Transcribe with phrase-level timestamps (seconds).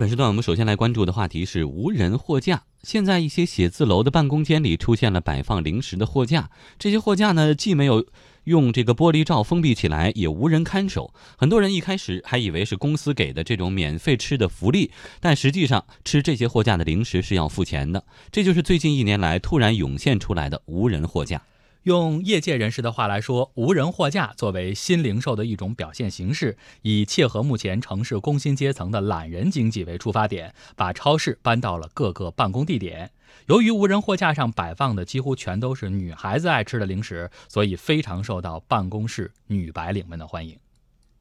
[0.00, 2.62] 本时段我们首先来关注的话题是无人货架。
[2.82, 8.06] 现在一些写字楼的办公间里出现了摆放零食的货架，这些货架呢既没有
[8.44, 11.12] 用这个玻璃罩封闭起来，也无人看守。
[11.36, 14.90] 很多人一开始还以为是公司给的这种免费吃的福利，
[15.20, 18.02] 但实际上吃这些货架的零食是要付钱的。
[18.32, 21.42] 这就是最近一年来突然涌现出来的无人货架。
[21.84, 33.10] 用业界人士的话来说，无人货架作为新零售的一种表现形式，以切合目前城市工薪阶层的懒人经济为出发点，把超市搬到了各个办公地点。
[33.46, 40.58] 由于无人货架上摆放的几乎全都是女孩子爱吃的零食，所以非常受到办公室女白领们的欢迎。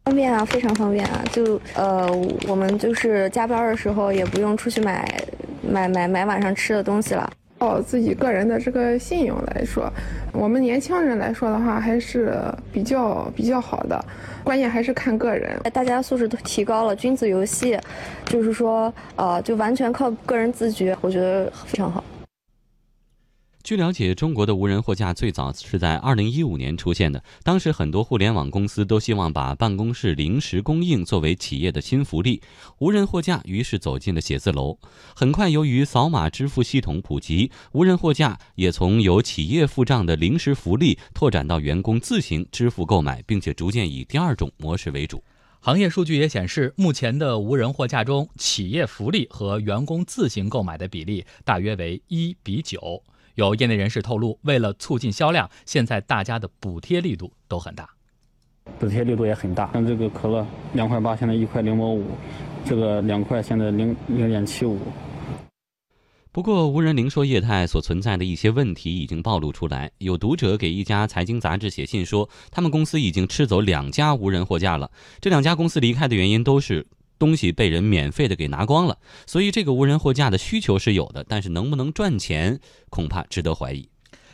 [0.05, 1.23] 方便啊，非常方便啊！
[1.31, 2.11] 就呃，
[2.47, 5.07] 我们就是加班的时候也不用出去买
[5.61, 7.28] 买买买晚上吃的东西了。
[7.59, 9.91] 靠自己个人的这个信用来说，
[10.31, 12.33] 我们年轻人来说的话，还是
[12.71, 14.03] 比较比较好的。
[14.45, 17.77] 关键还是看个人，大家素质都提高了，君子游戏，
[18.25, 22.01] 就是说，呃，就完全靠个人自觉，我觉得非常好。
[23.61, 27.21] 据了解，中国的无人货架最早是在二零一五年出现的。
[27.43, 32.41] 当时很多互联网公司都希望把办公室零食供应作为企业的新福利，
[32.79, 34.79] 无人货架于是走进了写字楼。
[35.13, 45.21] 很快，由于扫码支付系统普及，无人货架也从由企业付账的临时福利拓展到员工自行支付购买，并且逐渐以第二种模式为主。
[45.59, 53.03] 行业数据也显示，目前的无人货架中，企业福利和员工自行购买的比例大约为一比九。
[53.39, 57.89] 有业内人士透露，为了促进销量，现在大家的补贴力度都很大，
[58.77, 59.71] 补贴力度也很大。
[59.71, 62.03] 像这个可乐两块八，现在一块零毛五；
[62.65, 64.77] 这个两块，现在零零点七五。
[66.33, 69.89] 不过，无人零售业态所存在的一些问题已经暴露出来。
[69.99, 74.91] 有读者给一家财经杂志写信说，他们公司已经吃走两家无人货架了。
[75.21, 76.85] 这两家公司离开的原因都是。
[77.19, 82.59] 东西被人免费的给拿光了，所以这个无人货架的需求是有的，但是能不能赚钱，
[82.89, 83.87] 恐怕值得怀疑。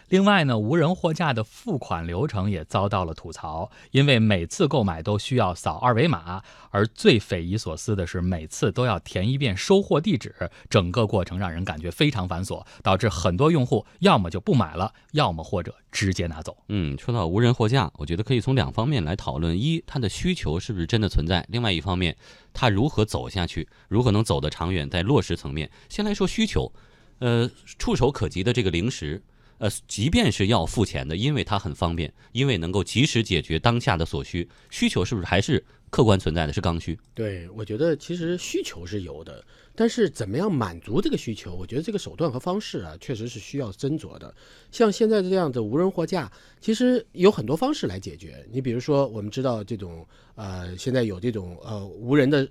[0.10, 10.34] 另外呢，无人货架的付款流程也遭到了吐槽，因为每次购买都需要扫二维码，而最匪夷所思的是，每次都要填一遍收货地址，
[10.70, 16.56] 整个过程让人感觉非常繁琐，导致很多用户要么就不买了，要么或者直接拿走。
[16.68, 22.16] 嗯，说到无人货架，我觉得可以从两方面来讨论：一，它的需求是不是真的存在；另外一方面，
[22.54, 25.72] 它如何走下去，如何能走得长远，在落实层面。
[25.90, 26.72] 先来说需求，
[27.20, 27.50] 呃，
[27.80, 29.24] 触手可及的这个零食。
[29.58, 36.52] 呃，即便是要付钱的，因为它很方便，因为能够及时解决当下的所需，需求是不是还是客观存在的？
[36.52, 36.98] 是刚需。
[37.14, 44.34] 对，我觉得其实需求是有的，但是怎么样满足这个需求，我觉得这个手段和方式啊，确实是需要斟酌的。
[44.72, 46.30] 像现在这样的无人货架，
[46.60, 48.46] 其实有很多方式来解决。
[48.52, 50.06] 你比如说，我们知道这种
[50.36, 52.46] 呃，现在有这种呃无人的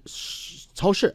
[0.74, 1.14] 超市。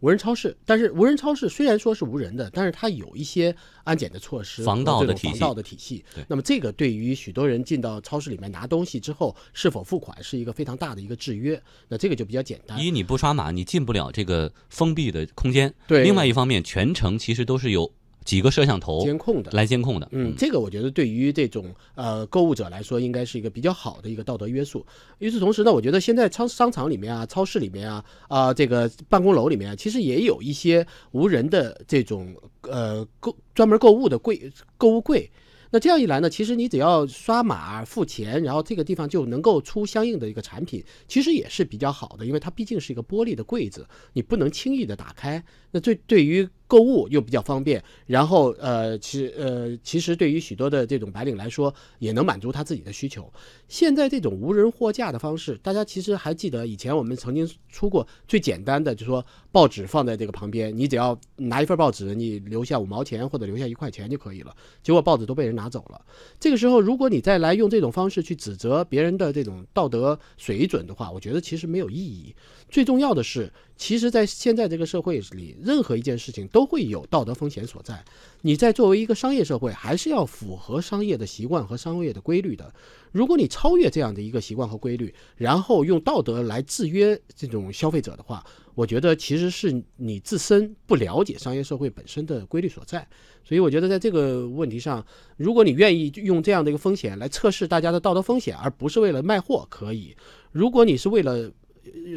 [0.00, 5.28] 无人超市，但是无人超市虽然说是无人的，但是它有一些安检的措施、防盗的体系。
[5.28, 6.04] 防盗的体系。
[6.26, 11.60] 那么这个对于许多人进到超市里面拿东西之后是否付款是一个非常大的一个制约。
[11.88, 12.82] 那这个就比较简单。
[12.82, 15.72] 一，你不刷码，你进不了这个封闭的空间。
[15.86, 16.02] 对。
[16.02, 17.92] 另外一方面，全程其实都是有。
[18.30, 24.86] 几个摄像头监控的来监控的，嗯，这个我觉得对于这种呃购物者来说，应该是一个比较好的一个道德约束。
[25.18, 32.32] 与此同时呢，我觉得现在商商场里面啊、超市里面啊、啊这个办公楼里面啊，其实也有一些无人的这种
[32.62, 35.28] 呃购专门购物的柜购物柜。
[35.72, 45.42] 那这样一来呢，其实你只要刷码付钱，然后这个地方就能够出相应的一个产品，其实也是比较好的，因为它毕竟是一个玻璃的柜子，你不能轻易的打开。
[45.72, 53.28] 那对对于购物又比较方便，然后呃，其呃，其实对于许多的这种白领来说，也能满足他自己的需求。
[53.66, 64.54] 现在这种无人货架的方式，大家其实还记得以前我们曾经出过最简单的，就说报纸放在这个旁边，你只要拿一份报纸，你留下五毛钱或者留下一块钱就可以了。
[64.80, 66.00] 结果报纸都被人拿走了。
[66.38, 72.32] 这个时候，如果你再来用这种方式去指责别人的这种道德水准的话，我觉得其实没有意义。
[72.68, 78.04] 最重要的是，其实，在现在这个社会里，任何一件事情都都会有道德风险所在。
[78.42, 82.70] 你在作为一个商业社会，还是要符合商业的习惯和商业的规律的。
[83.12, 93.08] 如果你超越这样的一个习惯和规律，然后用道德来制约这种消费者的话，我觉得其实是你自身不了解商业社会本身的规律所在。
[93.42, 95.02] 所以，我觉得在这个问题上，
[95.38, 100.14] 如果你愿意用这样的一个风险来测试大家的道德风险，而不是为了卖货，可以；
[100.52, 101.50] 如果你是为了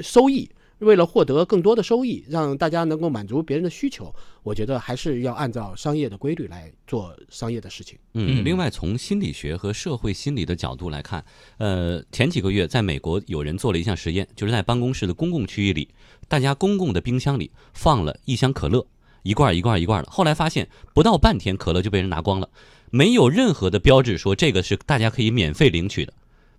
[0.02, 0.50] 收益，
[0.84, 4.14] 为了获得更多的收益，让大家能够满足别人的需求，
[4.44, 7.98] 我觉得还是要按照商业的规律来做商业的事情。
[8.14, 11.24] 嗯，另外从心理学和社会心理的角度来看，
[11.58, 15.88] 呃，前几个月在美国有人做了一项实验，就是在办公室的公共区域里，
[16.28, 18.86] 大家公共的冰箱里放了一箱可乐，
[19.24, 22.50] 一罐一罐一罐的，后来发现不到半天可乐就被人拿光了，
[22.92, 26.14] 没有任何的标志说这个是大家可以免费领取的。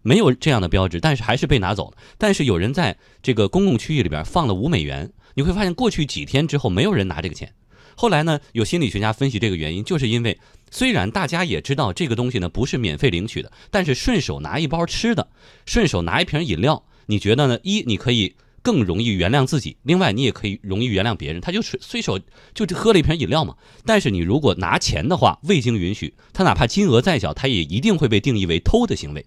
[0.04, 1.96] 没有这样的标志，但是还是被拿走了。
[2.18, 7.52] 但是有人在这个公共区域里边放了五美元，你会发现过去几天之后没有人拿这个钱。
[7.96, 10.38] 后来呢，有心理学家分析这个原因，就是因为
[10.70, 15.26] 虽然大家也知道这个东西呢不是免费领取的，但是顺手拿一包吃的，
[15.64, 17.58] 顺手拿一瓶饮料，你觉得呢？
[17.62, 21.40] 一你可以更容易原谅自己，另外你也可以容易原谅别人。
[21.40, 22.18] 他就随随手
[22.52, 23.54] 就喝了一瓶饮料嘛。
[23.86, 29.24] 但是你如果拿钱的话，未经允许，他哪怕金额再小，他也一定会被定义为偷的行为。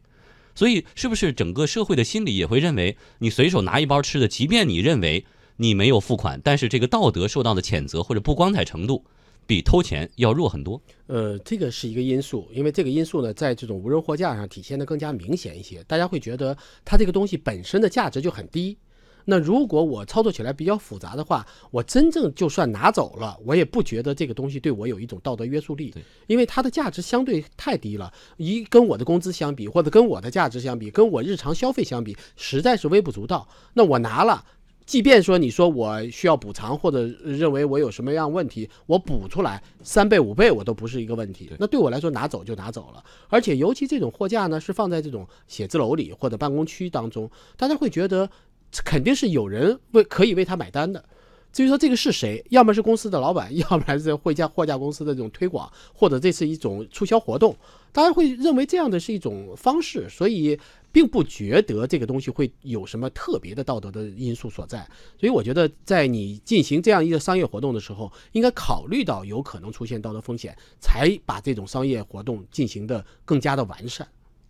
[0.58, 5.24] 所以，是不是整个社会的心理也会认为，你随手拿一包吃的，即便你认为
[5.58, 9.06] 你没有付款，但是这个道德受到的谴责或者不光彩程度，
[9.46, 10.82] 比偷钱要弱很多？
[11.06, 15.84] 呃，这个是一个因素，因为这个因素呢，在这种无人货架上体现的更加明显一些。
[15.84, 18.76] 大家会觉得它这个东西本身的价值就很低。
[19.30, 25.94] 那如果我操作起来比较复杂的话，我真正就算拿走了，我也不觉得这个东西对我有一种道德约束力，
[26.28, 33.46] 因为它的价值相对太低了，一跟我的工资相比，或者跟我的价值相比，跟我日常消费相比，实在是微不足道。
[33.74, 34.46] 那我拿了，
[34.86, 41.52] 即便说你说我需要补偿，或者认为我有什么样问题，我补出来三倍五倍我都不是一个问题。
[41.60, 48.30] 那对我来说拿走就拿走了，而且尤其这种货架呢是放在这种写字楼里或者办公区当中，大家会觉得。
[48.84, 51.04] 肯定是有人为可以为他买单的。
[51.54, 57.56] 至于说这个是谁，要么是公司的老板， 要不然是货架货架公司的这种推广，或者这是一种促销活动，
[57.92, 60.60] 大家会认为这样的是一种方式，所以
[60.92, 64.88] 并不觉得这个东西会有什么特别的道德的因素所在。
[65.20, 74.08] 所以我觉得，在你进行这样一个商业活动的时候，应该考虑到有可能出现道德风险，才把这种商业活动进行的更加的完善。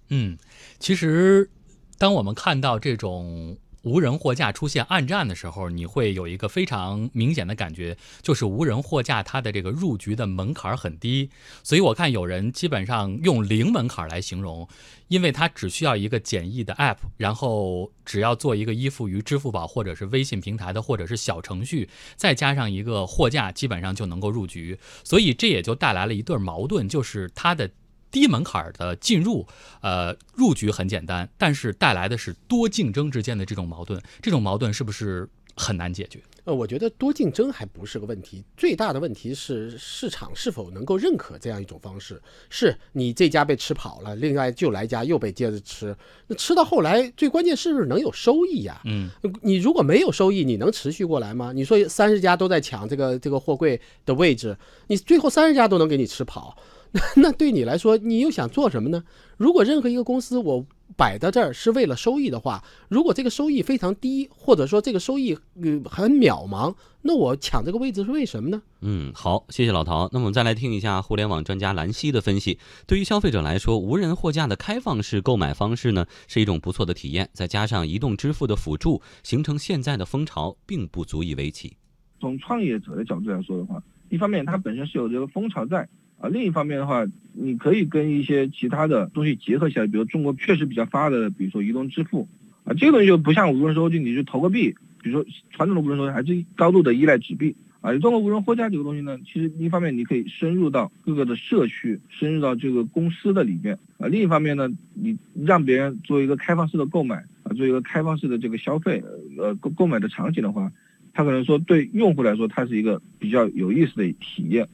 [0.09, 0.37] 嗯，
[0.77, 1.49] 其实
[1.97, 3.55] 当我们看到这种。
[3.87, 11.29] 无人货架出现暗战的时候，你会有一个非常明显的感觉，就是无人货架它的这个入局的门槛很低，
[11.63, 14.67] 所以我看有人基本上用零门槛来形容，
[15.07, 21.87] 因为它只需要一个简易的 App，然后只要做一个依附于支付宝或者是微信平台的或者是小程序，
[22.17, 24.77] 再加上一个货架，基本上就能够入局。
[25.03, 27.71] 所以这也就带来了一对矛盾，就是它的。
[28.17, 29.45] 低门槛的进入，
[29.81, 36.19] 呃，入局很简单，但是带来的是多竞争之间的这种矛盾，这种矛盾是不是很难解决？
[36.45, 42.19] 呃，我觉得多竞争还不是个问题，最大的问题是市场是否能够认可这样一种方式。
[42.49, 48.81] 是你这家被吃跑了，另外就来一家又被接着吃，那吃到后来，最关键是不是能有收益呀？
[48.85, 49.11] 嗯，
[49.43, 51.51] 你如果没有收益，你能持续过来吗？
[51.53, 56.57] 你说三十家都在抢这个这个货柜的位置，你最后三十家都能给你吃跑？
[57.17, 59.03] 那对你来说，你又想做什么呢？
[59.37, 60.65] 如果任何一个公司我
[60.95, 68.61] 摆在这儿是为了收益的话，如果这个收益非常低，或者说这个收益嗯很渺茫，那我抢这个位置是为什么呢？
[68.81, 70.09] 嗯，好，谢谢老陶。
[70.11, 72.57] 那么我们再来听一下互联网专家兰溪的分析。
[72.87, 77.29] 对于消费者来说，无人货架的开放式购买方式呢，是一种不错的体验。
[77.33, 81.75] 再加上移动支付的辅助，形成现在的风潮，并不足以为奇。
[82.19, 85.87] 从创业者的角度来说的话，一方面它本身是有这个风潮在。
[86.19, 92.27] 啊，另一方面的话，你可以跟一些其他的东西结合起来，比如中国确实比较发达的，比如说移动支付，
[92.63, 94.73] 啊，这个东西就不像无人收据，你去投个币，
[95.03, 109.03] 比如说传统的无人收据还是高度的依赖纸币，啊，中国无人货架这个东西呢，其实一方面你可以深入到各个的社区，深入到这个公司的里面，啊，另一方面呢，你让别人做一个开放式的购买，啊，做一个开放式的这个消费，
[109.37, 110.71] 呃，购购买的场景的话，
[111.13, 114.67] 它可能说对用户来说，它是一个比较有意思的体验。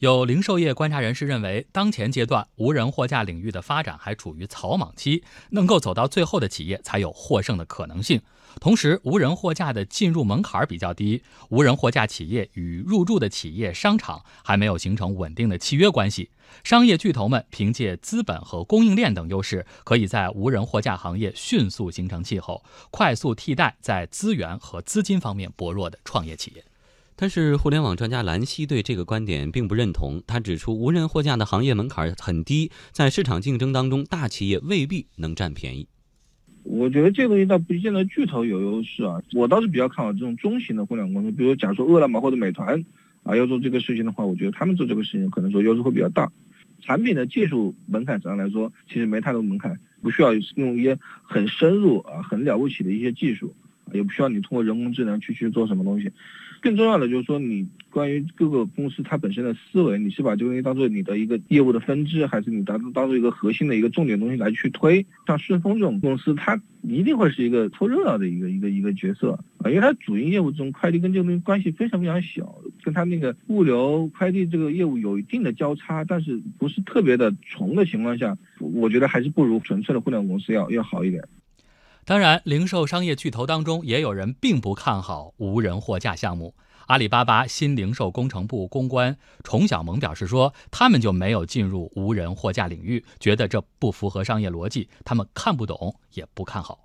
[0.00, 8.20] 有零售业观察人士认为，当前阶段无人货架领域的发展还处于草莽期，能够走到最后的企业才有获胜的可能性。
[8.60, 16.30] 同时，无人货架的进入门槛比较低，无人货架企业与入驻的企业商场还没有形成稳定的契约关系。
[16.62, 26.64] 商业巨头们凭借资本和供应链等优势，可以在无人货架行业迅速形成气候，快速替代在资源和资金方面薄弱的创业企业。
[27.16, 30.20] 但是，互联网专家兰溪对这个观点并不认同。
[30.26, 35.86] 他指出，无人货架的行业门槛很低，在市场竞争当中，大企业未必能占便宜。
[36.64, 42.84] 我觉得这个东西倒不见得巨头有优势啊，我倒是比较看好这种中型的互联网公司，比如假如说饿了么或者美团
[43.22, 46.32] 啊，要做这个事情的话，我觉得他们做这个事情可能说优势会比较大。
[46.80, 53.54] 产品的技术门槛上来说，其实没太多门槛，不需要用一些很深入啊、很了不起的一些技术。
[53.92, 56.10] 也不需要你通过人工智能去去做什么东西。
[56.60, 65.04] 更重要的就是说，你关于各个公司它本身的思维，你是把这个东西当做你的一个业务的分支，还是你当当做一个核心的一个重点东西来去推？
[65.26, 81.22] 像顺丰这种公司，它一定会是一个凑热闹的一个一个一个角色啊，因为它主营业务中快递跟这个东西关系非常非常小，跟它那个物流快递这个业务有一定的交叉，但是不是特别的重的情况下，我觉得还是不如纯粹的互联网公司要要好一点。
[82.06, 86.54] 当然，零售商业巨头当中也有人并不看好无人货架项目。
[86.86, 96.83] 阿里巴巴新零售工程部公关崇小萌表示说，他们就没有进入无人货架领域，觉得这不符合商业逻辑，他们看不懂，也不看好。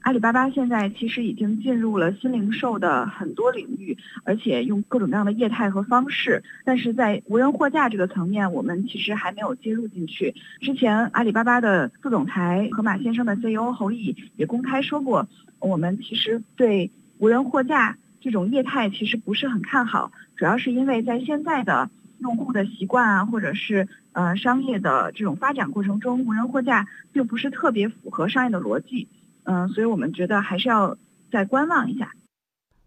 [0.00, 6.42] 阿里巴巴现在其实已经进入了新零售的很多领域，而且用各种各样的业态和方式。
[6.64, 10.34] 但是在无人货架这个层面，我们其实还没有接入进去。
[10.60, 15.28] 之前阿里巴巴的副总裁盒马先生的 CEO 侯毅也公开说过，
[15.58, 21.90] 我们其实对无人货架这种业态其实不是很看好，主要是因为在现在的
[22.20, 29.06] 用户的习惯啊，或者是呃商业的这种发展过程中，无人货架并不是特别符合商业的逻辑。
[29.50, 30.94] 嗯，所以我们觉得还是要
[31.32, 32.12] 再观望一下。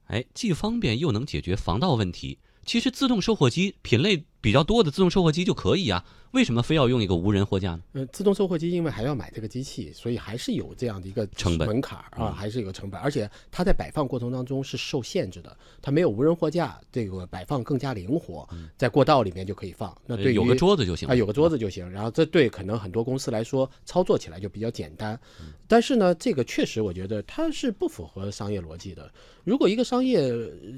[0.05, 2.37] 哎，既方便又能解决防盗问题。
[2.63, 7.81] 其实自动售货机品类比较多的自动售货机就可以啊，为什么非要用一个无人货架呢？
[7.93, 19.95] 呃，自动售货机因为还要买这个机器，所以还是有这样的一个成本门槛啊，还是有个成本，而且它在摆放过程当中是受限制的，它没有无人货架这个摆放更加灵活，在过道里面就可以放。
[20.07, 21.87] 那对于有个桌子就行啊，有个桌子就行。
[21.87, 25.19] 然后这对可能很多公司来说操作起来就比较简单，
[25.67, 29.11] 但是呢，这个确实我觉得它是不符合商业逻辑的。
[29.43, 30.31] 如果一个商业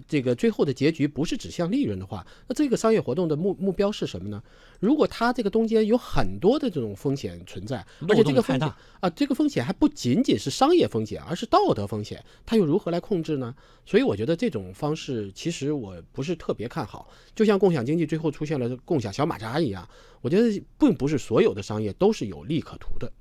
[0.08, 4.42] 这个最后的结局不是指向利润的话，那这个商业活动的目目标是什么呢？
[4.80, 13.56] 如果它这个中间有很多的这种风险存在，而且这个风险啊，这个风险还不仅仅是商业风险，而是道德风险，它又如何来控制呢？
[13.86, 17.10] 所以我觉得这种方式其实我不是特别看好。
[17.34, 19.88] 就像共享经济最后出现了共享小马扎一样，
[20.22, 23.12] 我觉得并不是所有的商业都是有利可图的。